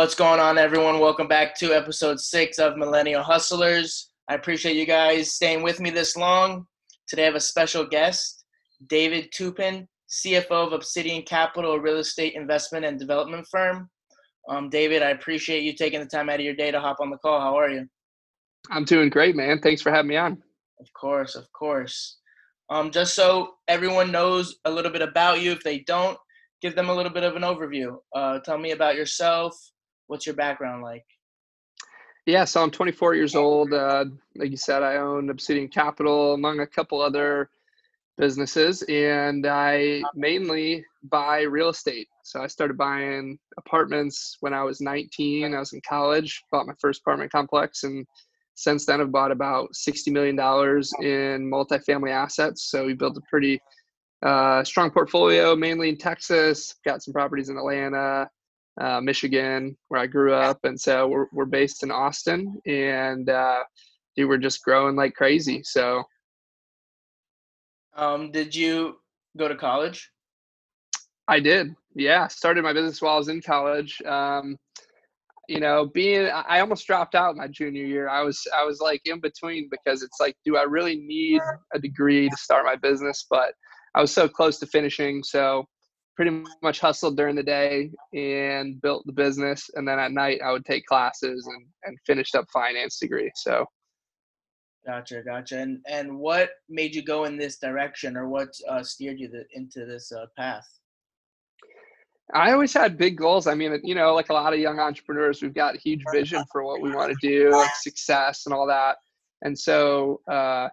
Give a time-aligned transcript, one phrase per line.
[0.00, 0.98] What's going on, everyone?
[0.98, 4.12] Welcome back to episode six of Millennial Hustlers.
[4.28, 6.64] I appreciate you guys staying with me this long.
[7.06, 8.46] Today I have a special guest,
[8.86, 13.90] David Toupin, CFO of Obsidian Capital, a real estate investment and development firm.
[14.48, 17.10] Um, David, I appreciate you taking the time out of your day to hop on
[17.10, 17.38] the call.
[17.38, 17.86] How are you?
[18.70, 19.60] I'm doing great, man.
[19.60, 20.42] Thanks for having me on.
[20.80, 22.16] Of course, of course.
[22.70, 26.16] Um, just so everyone knows a little bit about you, if they don't,
[26.62, 27.98] give them a little bit of an overview.
[28.16, 29.54] Uh, tell me about yourself.
[30.10, 31.04] What's your background like?
[32.26, 33.72] Yeah, so I'm 24 years old.
[33.72, 37.48] Uh, like you said, I own Obsidian Capital among a couple other
[38.18, 42.08] businesses, and I mainly buy real estate.
[42.24, 45.54] So I started buying apartments when I was 19.
[45.54, 48.04] I was in college, bought my first apartment complex, and
[48.56, 52.68] since then I've bought about $60 million in multifamily assets.
[52.68, 53.60] So we built a pretty
[54.24, 56.74] uh, strong portfolio, mainly in Texas.
[56.84, 58.28] Got some properties in Atlanta,
[58.80, 63.62] uh, Michigan, where I grew up, and so we're we're based in Austin, and uh,
[64.16, 65.62] we were just growing like crazy.
[65.64, 66.04] So,
[67.96, 68.96] um, did you
[69.36, 70.10] go to college?
[71.28, 71.74] I did.
[71.94, 74.00] Yeah, started my business while I was in college.
[74.02, 74.56] Um,
[75.48, 78.08] you know, being I almost dropped out my junior year.
[78.08, 81.40] I was I was like in between because it's like, do I really need
[81.74, 83.26] a degree to start my business?
[83.28, 83.54] But
[83.94, 85.66] I was so close to finishing, so
[86.20, 90.52] pretty much hustled during the day and built the business, and then at night I
[90.52, 93.30] would take classes and and finished up finance degree.
[93.36, 93.64] So.
[94.86, 95.58] Gotcha, gotcha.
[95.58, 99.46] And and what made you go in this direction, or what uh, steered you the,
[99.52, 100.66] into this uh, path?
[102.34, 103.46] I always had big goals.
[103.46, 106.64] I mean, you know, like a lot of young entrepreneurs, we've got huge vision for
[106.64, 108.98] what we want to do, like success and all that.
[109.40, 110.68] And so, uh,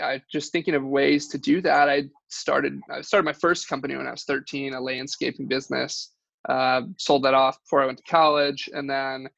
[0.00, 1.88] I just thinking of ways to do that.
[1.88, 6.12] I started I started my first company when I was 13, a landscaping business.
[6.48, 9.28] Uh, sold that off before I went to college, and then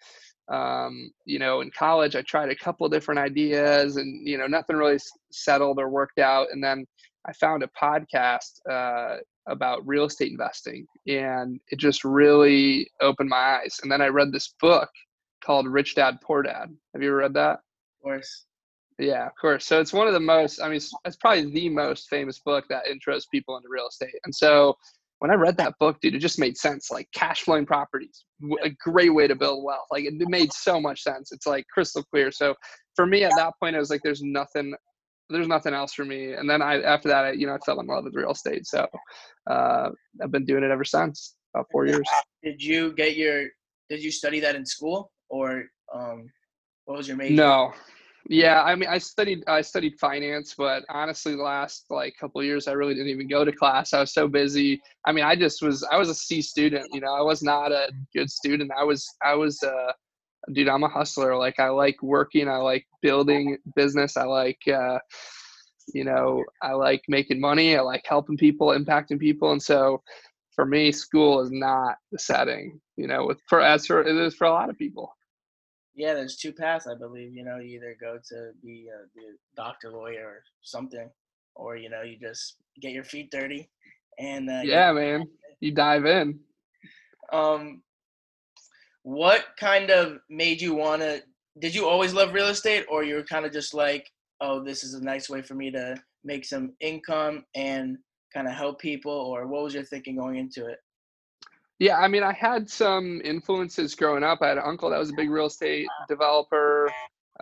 [0.48, 4.76] um, you know in college I tried a couple different ideas, and you know nothing
[4.76, 4.98] really
[5.32, 6.48] settled or worked out.
[6.52, 6.86] And then
[7.26, 13.60] I found a podcast uh, about real estate investing, and it just really opened my
[13.60, 13.78] eyes.
[13.82, 14.88] And then I read this book
[15.44, 16.74] called Rich Dad Poor Dad.
[16.94, 17.58] Have you ever read that?
[17.58, 18.46] Of course.
[18.98, 19.66] Yeah, of course.
[19.66, 22.84] So it's one of the most, I mean, it's probably the most famous book that
[22.86, 24.14] intros people into real estate.
[24.24, 24.76] And so
[25.18, 26.90] when I read that book, dude, it just made sense.
[26.90, 28.24] Like cash flowing properties,
[28.62, 29.86] a great way to build wealth.
[29.90, 31.32] Like it made so much sense.
[31.32, 32.30] It's like crystal clear.
[32.30, 32.54] So
[32.94, 34.74] for me at that point, I was like, there's nothing,
[35.28, 36.34] there's nothing else for me.
[36.34, 38.66] And then I, after that, I, you know, I fell in love with real estate.
[38.66, 38.86] So
[39.50, 39.88] uh,
[40.22, 42.06] I've been doing it ever since about four years.
[42.44, 43.46] Did you get your,
[43.90, 46.28] did you study that in school or um,
[46.84, 47.34] what was your major?
[47.34, 47.72] No,
[48.28, 52.66] yeah, I mean, I studied I studied finance, but honestly, the last like couple years,
[52.66, 53.92] I really didn't even go to class.
[53.92, 54.80] I was so busy.
[55.04, 56.86] I mean, I just was I was a C student.
[56.92, 58.70] You know, I was not a good student.
[58.78, 59.92] I was I was uh,
[60.52, 60.68] dude.
[60.68, 61.36] I'm a hustler.
[61.36, 62.48] Like I like working.
[62.48, 64.16] I like building business.
[64.16, 65.00] I like uh,
[65.92, 67.76] you know I like making money.
[67.76, 70.02] I like helping people, impacting people, and so
[70.54, 72.80] for me, school is not the setting.
[72.96, 75.14] You know, with for as for it is for a lot of people
[75.94, 77.34] yeah, there's two paths, I believe.
[77.34, 81.08] You know, you either go to be a, be a doctor, lawyer, or something,
[81.54, 83.68] or you know, you just get your feet dirty,
[84.18, 85.26] and uh, yeah, man,
[85.60, 86.40] you dive in.
[87.32, 87.82] Um,
[89.02, 91.22] what kind of made you want to?
[91.60, 94.10] Did you always love real estate, or you were kind of just like,
[94.40, 97.98] oh, this is a nice way for me to make some income and
[98.32, 100.78] kind of help people, or what was your thinking going into it?
[101.78, 104.38] Yeah, I mean, I had some influences growing up.
[104.42, 106.88] I had an uncle that was a big real estate developer.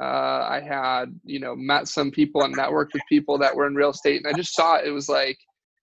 [0.01, 3.75] Uh, I had, you know, met some people and networked with people that were in
[3.75, 5.39] real estate, and I just saw it was like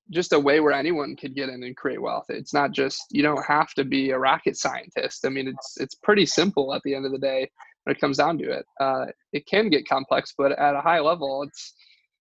[0.10, 2.26] just a way where anyone could get in and create wealth.
[2.30, 5.26] It's not just you don't have to be a rocket scientist.
[5.26, 7.50] I mean, it's it's pretty simple at the end of the day
[7.84, 8.66] when it comes down to it.
[8.80, 11.76] Uh, it can get complex, but at a high level, it's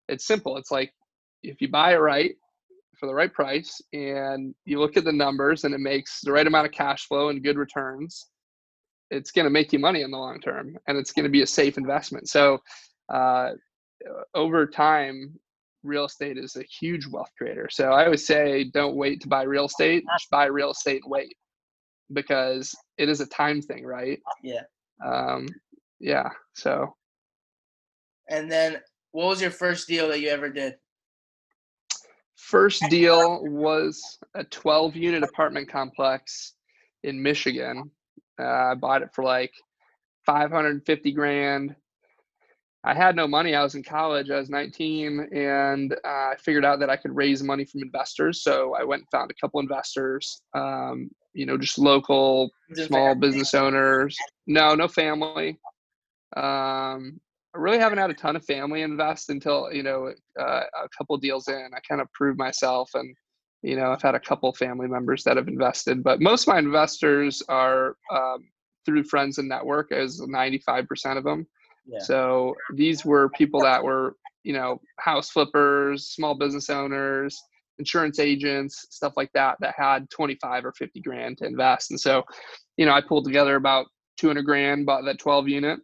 [0.10, 0.58] it's simple.
[0.58, 0.92] It's like
[1.42, 2.36] if you buy it right,
[3.00, 6.48] for the right price and you look at the numbers and it makes the right
[6.48, 8.28] amount of cash flow and good returns,
[9.12, 11.42] it's going to make you money in the long term and it's going to be
[11.42, 12.28] a safe investment.
[12.30, 12.60] So,
[13.14, 13.52] uh,
[14.36, 15.40] over time,
[15.84, 17.68] real estate is a huge wealth creator.
[17.72, 21.12] So I always say, don't wait to buy real estate, just buy real estate and
[21.12, 21.36] wait
[22.14, 24.20] because it is a time thing, right?
[24.44, 24.62] Yeah.
[25.06, 25.48] Um,
[26.00, 26.30] yeah.
[26.54, 26.96] So.
[28.30, 28.78] And then
[29.12, 30.76] what was your first deal that you ever did?
[32.48, 36.54] First deal was a 12 unit apartment complex
[37.04, 37.92] in Michigan.
[38.40, 39.52] Uh, I bought it for like
[40.26, 41.76] 550 grand.
[42.86, 43.54] I had no money.
[43.54, 44.30] I was in college.
[44.30, 48.44] I was 19, and uh, I figured out that I could raise money from investors.
[48.44, 50.42] So I went and found a couple investors.
[50.54, 54.16] Um, you know, just local small business owners.
[54.46, 55.60] No, no family.
[56.38, 57.20] Um,
[57.58, 61.48] really haven't had a ton of family invest until you know uh, a couple deals
[61.48, 61.70] in.
[61.76, 63.16] I kind of proved myself, and
[63.62, 66.60] you know I've had a couple family members that have invested, but most of my
[66.60, 68.50] investors are um,
[68.86, 69.92] through friends and network.
[69.92, 71.48] As 95% of them.
[71.86, 72.00] Yeah.
[72.00, 77.42] So these were people that were you know house flippers, small business owners,
[77.80, 81.92] insurance agents, stuff like that that had 25 or 50 grand to invest.
[81.92, 82.24] And so,
[82.78, 83.88] you know, I pulled together about
[84.18, 85.80] 200 grand, bought that 12 unit.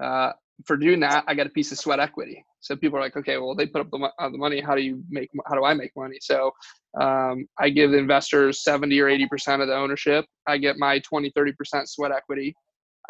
[0.00, 0.32] Uh,
[0.66, 2.44] for doing that, I got a piece of sweat equity.
[2.60, 4.60] So people are like, okay, well, they put up the, uh, the money.
[4.60, 5.30] How do you make?
[5.46, 6.18] How do I make money?
[6.20, 6.52] So
[7.00, 10.24] um, I give the investors 70 or 80 percent of the ownership.
[10.46, 12.54] I get my 20, 30 percent sweat equity.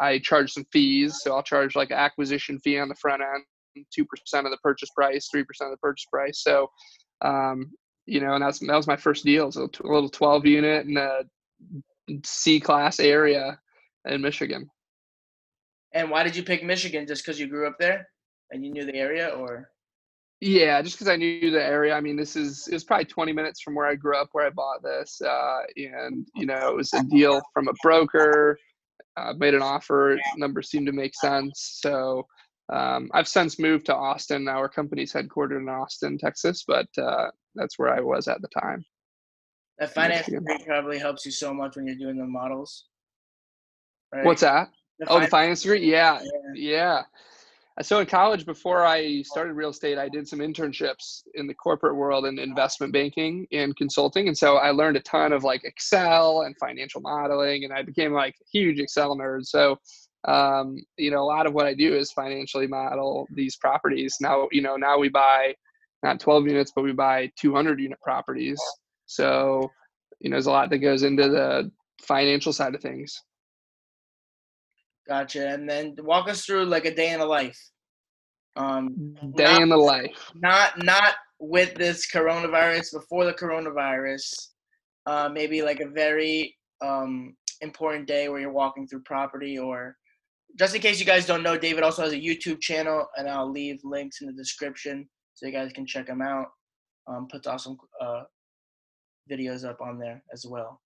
[0.01, 1.19] I charge some fees.
[1.21, 4.89] So I'll charge like acquisition fee on the front end, two percent of the purchase
[4.95, 6.41] price, three percent of the purchase price.
[6.43, 6.69] So
[7.23, 7.71] um,
[8.05, 9.51] you know, and that's that was my first deal.
[9.51, 11.21] So a little 12 unit in a
[12.25, 13.59] C class area
[14.05, 14.69] in Michigan.
[15.93, 17.07] And why did you pick Michigan?
[17.07, 18.07] Just because you grew up there
[18.51, 19.69] and you knew the area, or?
[20.41, 21.93] Yeah, just because I knew the area.
[21.93, 24.45] I mean, this is it was probably 20 minutes from where I grew up, where
[24.45, 28.57] I bought this, uh, and you know, it was a deal from a broker.
[29.15, 30.17] Uh, made an offer.
[30.37, 32.25] Numbers seemed to make sense, so
[32.71, 34.47] um, I've since moved to Austin.
[34.47, 38.83] Our company's headquartered in Austin, Texas, but uh, that's where I was at the time.
[39.79, 42.85] That finance degree probably helps you so much when you're doing the models.
[44.13, 44.25] Right?
[44.25, 44.69] What's that?
[44.99, 45.89] The oh, the finance degree?
[45.89, 46.29] Yeah, yeah.
[46.55, 47.01] yeah.
[47.81, 51.95] So in college, before I started real estate, I did some internships in the corporate
[51.95, 54.27] world and investment banking and consulting.
[54.27, 58.13] And so I learned a ton of like Excel and financial modeling, and I became
[58.13, 59.45] like a huge Excel nerd.
[59.45, 59.79] So
[60.25, 64.15] um, you know, a lot of what I do is financially model these properties.
[64.21, 65.55] Now, you know, now we buy
[66.01, 68.61] not 12 units, but we buy 200 unit properties.
[69.05, 69.69] So,
[70.19, 73.21] you know, there's a lot that goes into the financial side of things.
[75.07, 75.47] Gotcha.
[75.47, 77.59] And then walk us through like a day in the life.
[78.55, 80.31] Um, day not, in the life.
[80.35, 84.21] Not not with this coronavirus, before the coronavirus.
[85.05, 89.97] Uh, maybe like a very um, important day where you're walking through property or
[90.57, 93.49] just in case you guys don't know, David also has a YouTube channel, and I'll
[93.49, 96.47] leave links in the description so you guys can check him out.
[97.07, 98.23] Um, puts awesome uh,
[99.29, 100.79] videos up on there as well.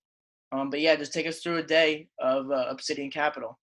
[0.51, 3.59] Um, but yeah, just take us through a day of uh, Obsidian Capital.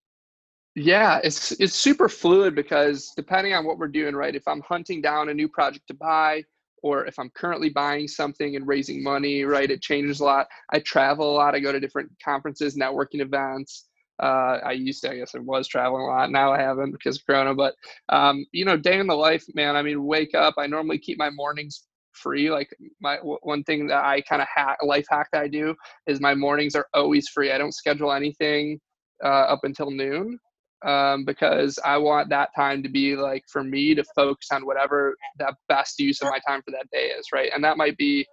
[0.76, 4.34] Yeah, it's it's super fluid because depending on what we're doing, right?
[4.34, 6.42] If I'm hunting down a new project to buy,
[6.82, 9.70] or if I'm currently buying something and raising money, right?
[9.70, 10.48] It changes a lot.
[10.70, 11.54] I travel a lot.
[11.54, 13.86] I go to different conferences, networking events.
[14.22, 16.30] Uh, I used to, I guess I was traveling a lot.
[16.30, 17.54] Now I haven't because of Corona.
[17.54, 17.74] But
[18.08, 19.76] um, you know, day in the life, man.
[19.76, 20.54] I mean, wake up.
[20.58, 22.50] I normally keep my mornings free.
[22.50, 22.68] Like
[23.00, 25.74] my one thing that I kind of hack life hack that I do
[26.08, 27.52] is my mornings are always free.
[27.52, 28.80] I don't schedule anything
[29.24, 30.38] uh, up until noon
[30.84, 35.16] um, because I want that time to be like for me to focus on whatever
[35.38, 37.50] that best use of my time for that day is, right?
[37.54, 38.26] And that might be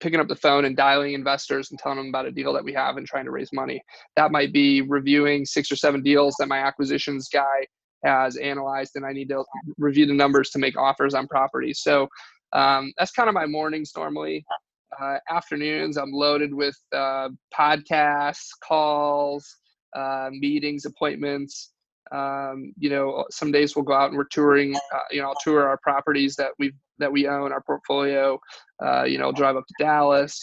[0.00, 2.72] picking up the phone and dialing investors and telling them about a deal that we
[2.72, 3.80] have and trying to raise money.
[4.16, 7.66] That might be reviewing six or seven deals that my acquisitions guy
[8.04, 9.44] has analyzed, and I need to
[9.78, 11.80] review the numbers to make offers on properties.
[11.82, 12.08] So
[12.52, 14.44] um, that's kind of my mornings normally.
[15.00, 19.56] Uh, afternoons, I'm loaded with uh, podcasts, calls,
[19.94, 21.70] uh, meetings, appointments.
[22.10, 24.74] Um, you know, some days we'll go out and we're touring.
[24.74, 28.38] Uh, you know, I'll tour our properties that we that we own, our portfolio.
[28.84, 30.38] Uh, you know, drive up to Dallas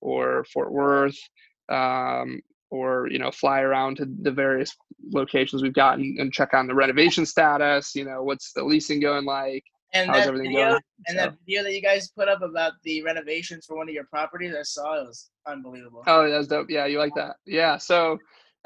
[0.00, 1.18] or Fort Worth,
[1.68, 2.40] um,
[2.70, 4.74] or you know, fly around to the various
[5.12, 7.94] locations we've gotten and check on the renovation status.
[7.94, 9.64] You know, what's the leasing going like?
[9.94, 10.82] And How's that video, going?
[11.06, 11.24] and so.
[11.24, 14.54] that video that you guys put up about the renovations for one of your properties,
[14.58, 16.02] I saw it was unbelievable.
[16.06, 16.70] Oh, that was dope.
[16.70, 17.36] Yeah, you like that?
[17.44, 17.76] Yeah.
[17.76, 18.18] So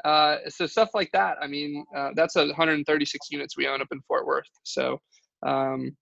[0.05, 1.37] uh, so stuff like that.
[1.41, 4.45] I mean, uh, that's 136 units we own up in Fort Worth.
[4.63, 4.99] So,
[5.45, 5.95] um,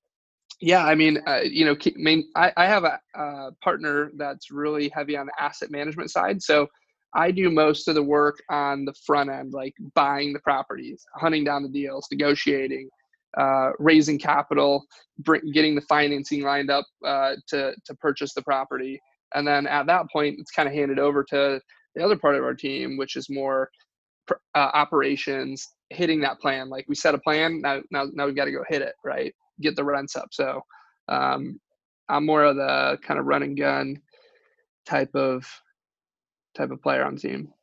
[0.62, 4.90] yeah, I mean, uh, you know, main, I, I have a, a, partner that's really
[4.94, 6.42] heavy on the asset management side.
[6.42, 6.68] So
[7.14, 11.44] I do most of the work on the front end, like buying the properties, hunting
[11.44, 12.90] down the deals, negotiating,
[13.38, 14.86] uh, raising capital,
[15.20, 19.00] bring, getting the financing lined up uh, to to purchase the property,
[19.34, 21.60] and then at that point, it's kind of handed over to
[21.96, 23.70] the other part of our team, which is more
[24.32, 26.70] uh, operations, hitting that plan.
[26.70, 29.34] Like we set a plan, now now now we've got to go hit it, right?
[29.62, 30.30] Get the rents up.
[30.32, 30.62] So
[31.08, 31.60] um,
[32.10, 34.02] I'm more of the kind of run and gun
[34.86, 35.46] type of
[36.56, 37.54] type of player on team.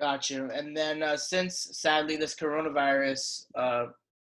[0.00, 0.50] Got you.
[0.52, 3.86] And then uh, since sadly this coronavirus uh,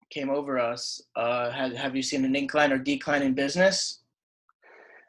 [0.10, 4.02] came over us, uh, have, have you seen an incline or decline in business?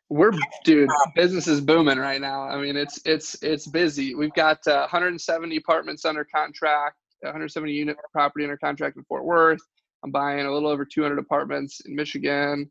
[0.09, 0.33] We're
[0.65, 2.43] dude, business is booming right now.
[2.43, 4.15] I mean, it's it's it's busy.
[4.15, 9.61] We've got uh, 170 apartments under contract, 170 unit property under contract in Fort Worth.
[10.05, 12.71] I'm buying a little over 200 apartments in Michigan.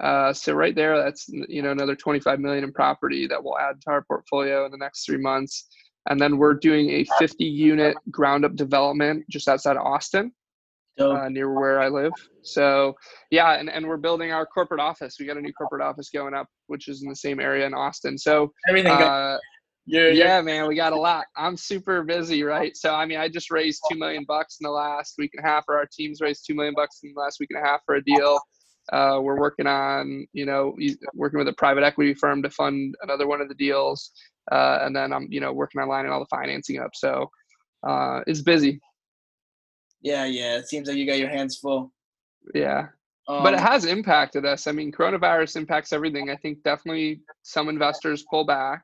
[0.00, 3.80] Uh, so right there, that's you know another 25 million in property that will add
[3.82, 5.66] to our portfolio in the next three months.
[6.08, 10.32] And then we're doing a 50 unit ground up development just outside of Austin
[11.00, 12.12] uh, near where I live.
[12.42, 12.94] So
[13.30, 15.16] yeah, and, and we're building our corporate office.
[15.18, 17.74] We got a new corporate office going up, which is in the same area in
[17.74, 18.18] Austin.
[18.18, 18.92] So everything.
[18.92, 19.38] Uh,
[19.86, 21.24] you're, yeah, man, we got a lot.
[21.36, 22.76] I'm super busy, right?
[22.76, 25.48] So I mean, I just raised two million bucks in the last week and a
[25.48, 27.80] half, or our team's raised two million bucks in the last week and a half
[27.86, 28.40] for a deal.
[28.92, 30.76] Uh, we're working on, you know,
[31.14, 34.10] working with a private equity firm to fund another one of the deals,
[34.50, 36.90] uh, and then I'm, you know, working on lining all the financing up.
[36.94, 37.30] So
[37.86, 38.80] uh, it's busy.
[40.02, 40.56] Yeah, yeah.
[40.56, 41.92] It seems like you got your hands full.
[42.54, 42.88] Yeah.
[43.28, 44.66] Um, but it um, has impacted us.
[44.66, 46.30] I mean, coronavirus impacts everything.
[46.30, 48.82] I think definitely some investors pull back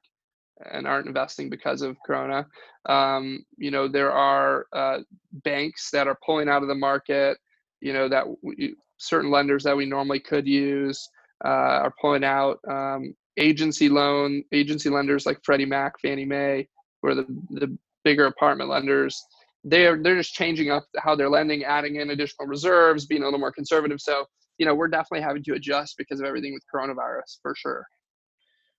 [0.72, 2.46] and aren't investing because of Corona.
[2.88, 4.98] Um, you know, there are uh,
[5.44, 7.38] banks that are pulling out of the market.
[7.80, 11.08] You know that we, certain lenders that we normally could use
[11.44, 11.48] uh,
[11.84, 12.58] are pulling out.
[12.68, 16.68] Um, agency loan agency lenders like Freddie Mac, Fannie Mae,
[17.02, 19.20] who are the the bigger apartment lenders
[19.66, 23.40] they're they're just changing up how they're lending, adding in additional reserves, being a little
[23.40, 24.00] more conservative.
[24.00, 24.24] So
[24.58, 27.84] you know we're definitely having to adjust because of everything with coronavirus for sure.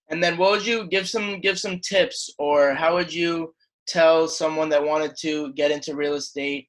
[0.09, 3.53] And then what would you give some give some tips or how would you
[3.87, 6.67] tell someone that wanted to get into real estate?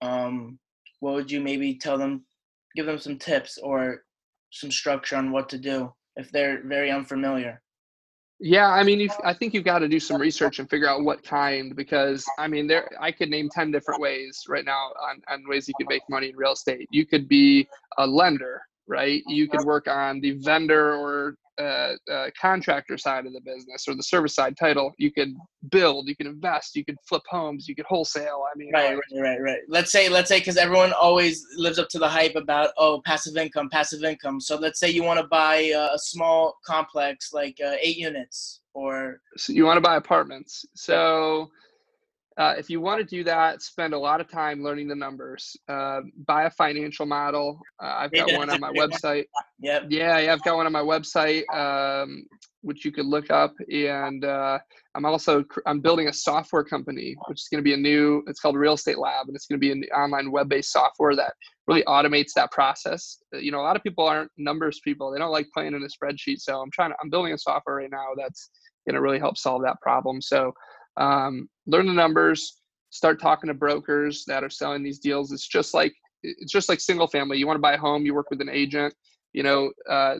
[0.00, 0.58] Um,
[0.98, 2.24] what would you maybe tell them?
[2.74, 4.02] Give them some tips or
[4.50, 7.62] some structure on what to do if they're very unfamiliar.
[8.44, 11.22] Yeah, I mean, I think you've got to do some research and figure out what
[11.22, 15.44] kind, because I mean, there I could name ten different ways right now on, on
[15.48, 16.88] ways you could make money in real estate.
[16.90, 17.68] You could be
[17.98, 19.22] a lender, right?
[19.28, 23.94] You could work on the vendor or uh, uh, contractor side of the business or
[23.94, 24.92] the service side title.
[24.98, 25.34] You could
[25.70, 28.44] build, you could invest, you could flip homes, you could wholesale.
[28.52, 29.58] I mean, right, right, right, right.
[29.68, 33.36] Let's say, let's say, because everyone always lives up to the hype about oh, passive
[33.36, 34.40] income, passive income.
[34.40, 39.20] So let's say you want to buy a, small complex, like uh, eight units, or
[39.36, 40.64] so you want to buy apartments.
[40.74, 41.50] So
[42.38, 45.54] uh, if you want to do that, spend a lot of time learning the numbers.
[45.68, 47.60] Uh, buy a financial model.
[47.82, 49.24] Uh, I've got one on my website.
[49.60, 49.84] Yep.
[49.90, 52.24] Yeah, yeah, I've got one on my website, um,
[52.62, 53.52] which you could look up.
[53.70, 54.58] And uh,
[54.94, 58.22] I'm also I'm building a software company, which is going to be a new.
[58.26, 61.34] It's called Real Estate Lab, and it's going to be an online web-based software that
[61.66, 63.18] really automates that process.
[63.34, 65.12] Uh, you know, a lot of people aren't numbers people.
[65.12, 66.38] They don't like playing in a spreadsheet.
[66.38, 66.96] So I'm trying to.
[67.02, 68.48] I'm building a software right now that's
[68.86, 70.22] going to really help solve that problem.
[70.22, 70.52] So
[70.96, 75.32] um, learn the numbers start talking to brokers that are selling these deals.
[75.32, 77.38] It's just like it's just like single family.
[77.38, 78.94] You want to buy a home you work with an agent
[79.32, 80.16] you know uh,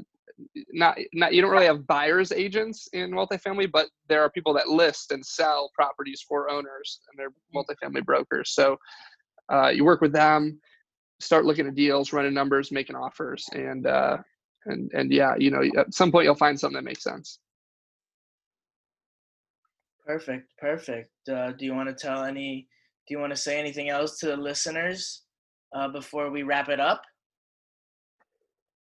[0.72, 4.68] not not you don't really have buyers agents in multifamily but there are people that
[4.68, 8.54] list and sell properties for owners and they're multifamily brokers.
[8.54, 8.78] So
[9.52, 10.60] uh, you work with them
[11.20, 14.18] start looking at deals running numbers making offers and uh,
[14.66, 17.38] and and yeah you know at some point you'll find something that makes sense
[20.06, 21.10] Perfect, perfect.
[21.28, 22.66] Uh, do you want to tell any?
[23.06, 25.22] Do you want to say anything else to the listeners
[25.74, 27.02] uh, before we wrap it up?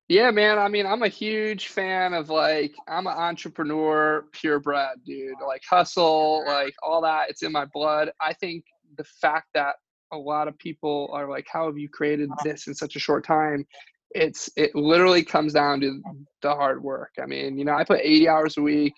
[0.09, 0.59] Yeah, man.
[0.59, 5.35] I mean, I'm a huge fan of like I'm an entrepreneur, purebred, dude.
[5.47, 7.31] Like hustle, like all that.
[7.31, 8.11] It's in my blood.
[8.21, 8.65] I think
[8.97, 9.77] the fact that
[10.13, 13.25] a lot of people are like, "How have you created this in such a short
[13.25, 13.67] time?"
[14.13, 16.03] It's it literally comes down to
[16.43, 17.13] the hard work.
[17.23, 18.95] I mean, you know, I put 80 hours a week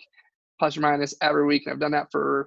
[0.62, 1.64] plus or minus every week.
[1.66, 2.46] And I've done that for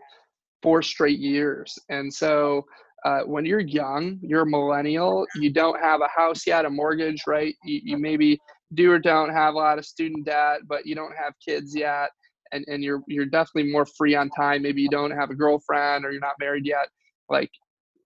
[0.63, 1.77] four straight years.
[1.89, 2.65] And so
[3.03, 7.23] uh, when you're young, you're a millennial, you don't have a house yet, a mortgage,
[7.27, 7.53] right?
[7.65, 8.39] You, you maybe
[8.73, 12.09] do or don't have a lot of student debt, but you don't have kids yet.
[12.53, 14.61] And, and you're you're definitely more free on time.
[14.61, 16.87] Maybe you don't have a girlfriend or you're not married yet.
[17.27, 17.51] Like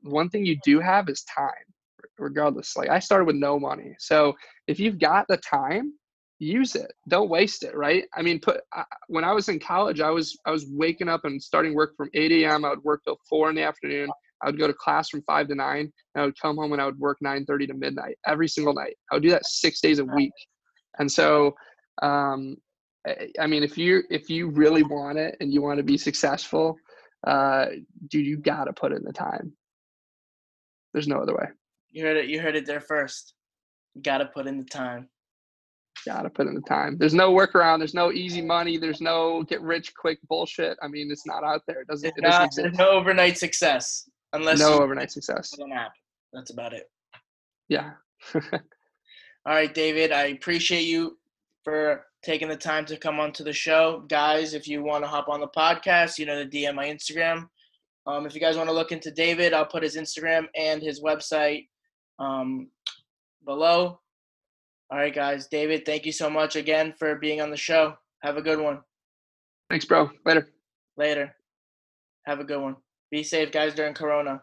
[0.01, 1.51] one thing you do have is time,
[2.17, 2.75] regardless.
[2.75, 3.93] Like I started with no money.
[3.99, 4.33] So
[4.65, 5.93] if you've got the time,
[6.39, 9.99] use it don't waste it right i mean put uh, when i was in college
[9.99, 13.03] i was i was waking up and starting work from 8 a.m i would work
[13.03, 14.09] till 4 in the afternoon
[14.41, 16.81] i would go to class from 5 to 9 and i would come home and
[16.81, 19.81] i would work 9 30 to midnight every single night i would do that six
[19.81, 20.33] days a week
[20.97, 21.53] and so
[22.01, 22.55] um,
[23.39, 26.75] I mean, if you if you really want it and you want to be successful,
[27.25, 27.67] uh,
[28.09, 29.53] dude, you gotta put in the time.
[30.93, 31.47] There's no other way.
[31.91, 32.29] You heard it.
[32.29, 33.33] You heard it there first.
[33.95, 35.07] You gotta put in the time
[36.05, 36.97] gotta put in the time.
[36.97, 37.79] There's no workaround.
[37.79, 38.77] There's no easy money.
[38.77, 40.77] There's no get rich quick bullshit.
[40.81, 41.81] I mean, it's not out there.
[41.81, 42.13] It doesn't.
[42.17, 45.53] It doesn't There's no overnight success unless no overnight success.
[45.57, 45.93] An app.
[46.33, 46.89] That's about it.
[47.67, 47.91] Yeah,
[48.35, 50.11] All right, David.
[50.11, 51.17] I appreciate you
[51.63, 54.53] for taking the time to come onto the show, guys.
[54.53, 57.47] If you want to hop on the podcast, you know, the DM my Instagram.
[58.05, 61.01] Um, if you guys want to look into David, I'll put his Instagram and his
[61.01, 61.67] website
[62.17, 62.69] um,
[63.45, 63.99] below.
[64.91, 65.47] All right, guys.
[65.47, 67.95] David, thank you so much again for being on the show.
[68.23, 68.79] Have a good one.
[69.69, 70.09] Thanks, bro.
[70.25, 70.47] Later.
[70.97, 71.35] Later.
[72.25, 72.75] Have a good one.
[73.11, 74.41] Be safe, guys, during Corona.